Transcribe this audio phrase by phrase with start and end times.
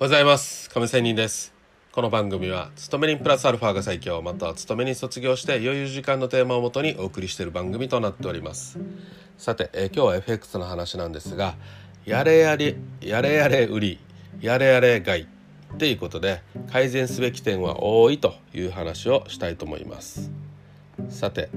[0.00, 0.70] ございます。
[0.70, 1.52] 亀仙人です。
[1.92, 4.22] この番組は勤め人プラスアルファが最強。
[4.22, 8.78] または勤め人卒業して余裕時間のテーマをもとにお送りしている番組となっております。
[9.36, 11.54] さて、え、今日は FX の話なんですが
[12.06, 13.98] やれやれやれやれ売り
[14.40, 16.40] やれやれ買いっていうことで
[16.72, 20.30] 改善すべき点は多いという話をしたいと思います。
[21.10, 21.50] さて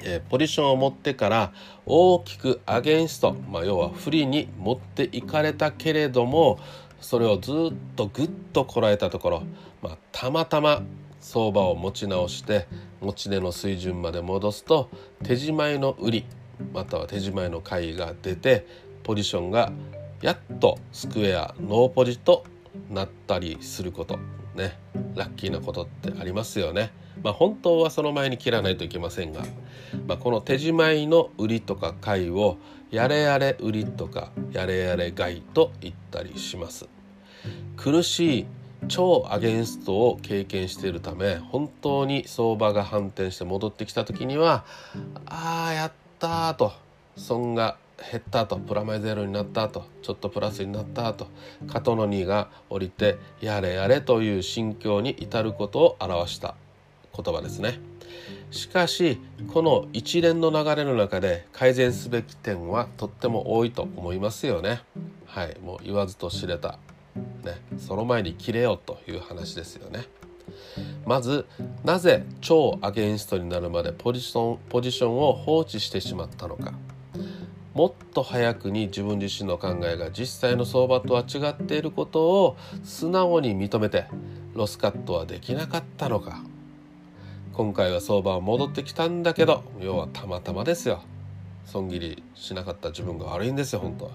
[0.00, 1.52] え、ポジションを持ってから
[1.84, 6.58] 大きくアゲンスト、まあ、要は不利に持っていかれたけれども
[7.00, 7.54] それをずっ
[7.96, 9.42] とぐっとこらえたところ、
[9.82, 10.82] まあ、たまたま
[11.20, 12.66] 相場を持ち直して
[13.00, 14.88] 持ち値の水準まで戻すと
[15.22, 16.26] 手仕舞いの売り
[16.72, 18.66] または手仕舞いの買いが出て
[19.02, 19.72] ポジションが
[20.20, 22.44] やっとスクエアノーポジと
[22.90, 24.18] なったりすること
[24.54, 24.78] ね
[25.14, 26.90] ラッキーなことってありますよね。
[27.22, 29.42] まあ、本当はその前に切らないといけませんが、
[30.06, 32.58] まあ、この手仕舞いの売りとか買いを
[32.90, 36.88] やれやれ売りとかやれやれ買いと言ったりします。
[37.76, 38.46] 苦しい
[38.88, 44.64] 超アゲンストを経験しているため本当に相場が反転して戻ってきた時には
[45.26, 46.72] ああやったと
[47.16, 47.76] 損が
[48.10, 51.26] 減ったとプラマイゼロになったとちょっとプラスになったと
[51.66, 56.54] 肩の荷が下りてやれやれという心境に至ることを表した。
[57.16, 57.80] 言葉ですね。
[58.50, 59.18] しかし
[59.52, 64.80] この一連の流れの中で改善すべき点はとっても多いと思いますよね。
[65.26, 66.78] はい、もう言わずと知れた、
[67.44, 70.06] ね、その前に切れよという話ですよね。
[71.04, 71.46] まず
[71.84, 76.72] なぜ超アゲンストになるまでポジションポジションを放置してしまったのか
[77.74, 84.06] もっと早くに自分自身の考えが実際の相場とは違っていることを素直に認めて
[84.54, 86.42] ロスカットはできなかったのか
[87.58, 91.02] 今回は相場は戻ってきたんだけど要はたまたまですよ。
[91.64, 94.12] 損切りしなかった自分が悪いんですよ本当は、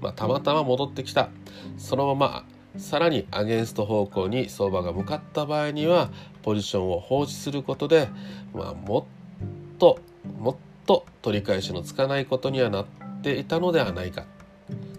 [0.00, 1.28] まあ、たまたま戻ってきた。
[1.76, 2.44] そのまま
[2.78, 6.10] さらにアゲンスト方向に相場が向かった場合には
[6.42, 8.08] ポジションを放置することで、
[8.54, 9.98] まあ、もっと
[10.40, 12.86] もっと取り返しのつかないことにはなっ
[13.22, 14.24] ていたのではないか。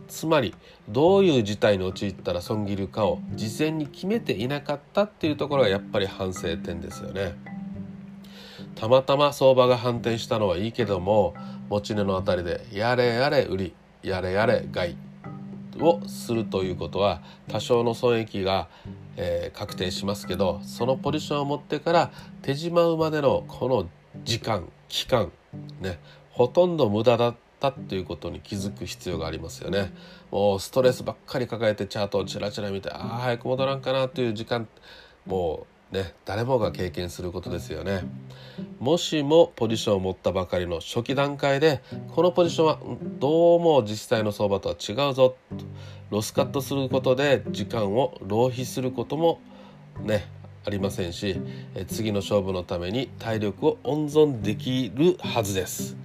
[0.07, 0.53] つまり
[0.89, 7.58] どういう事態に陥ったら損切るかを事前に決めていなかったっていうところがやっぱり反省点ですよね。
[8.79, 11.33] たまたま相場が反転したのはいいけども
[11.67, 14.95] 持ち値のあたりでやれやれ売りやれやれ買い
[15.81, 18.69] をするということは多少の損益が、
[19.17, 23.89] えー、確定しますけどそのポジションを持ってから手締まうまでのこの
[24.23, 25.29] 時間期間
[25.81, 25.99] ね
[26.31, 29.91] ほとんど無駄だったっていうことに気づく必要がありますよね。
[30.31, 34.69] もうストレスばっかり抱えてチャートをチラチラ見てああ早く戻らんかなという時間
[35.25, 38.03] もうね、誰もが経験することですよね。
[38.79, 41.81] もしもポジションを持ったばかりの初期段階で
[42.13, 42.79] このポジションは
[43.19, 45.65] どうも実際の相場とは違うぞと
[46.11, 49.41] ロスカットすることで時間を浪費することも
[50.01, 50.27] ね
[50.65, 51.39] ありませんし
[51.87, 55.97] 次の勝負のために体力を温存できるはずです。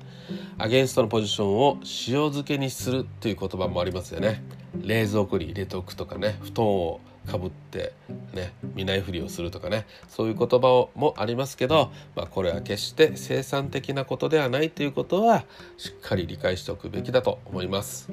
[0.57, 4.43] アゲンストのポジションを塩漬けにするという言葉もありますよね。
[4.81, 7.93] 冷蔵庫に入れておくとかね布団をかぶって
[8.33, 15.45] ね見ないふりをするとかねそういう言葉もありますけど、まあ、これは決して生産的なことではないということは
[15.77, 18.11] しっかり理解しておくべきだと思います。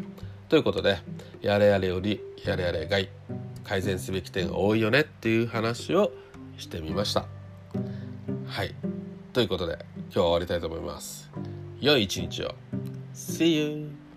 [0.50, 1.00] ということで
[1.42, 3.10] やれやれよりやれやれ外
[3.64, 6.12] 改善すべき点が多いよねっていう話を
[6.58, 7.26] してみました。
[8.48, 8.76] はい
[9.34, 11.30] ということで今日は終わりたいと思います。
[11.80, 12.54] 良い一日を
[13.14, 14.11] See you!